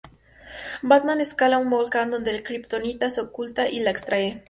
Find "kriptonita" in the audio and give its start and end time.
2.41-3.11